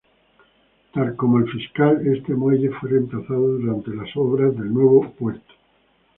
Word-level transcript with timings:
Tal 0.95 1.15
como 1.15 1.37
el 1.37 1.51
Fiscal, 1.51 2.01
este 2.07 2.33
muelle 2.33 2.71
fue 2.71 2.89
reemplazado 2.89 3.49
durante 3.59 3.93
las 3.93 4.09
obras 4.17 4.57
del 4.57 4.73
nuevo 4.73 5.07
puerto. 5.11 5.53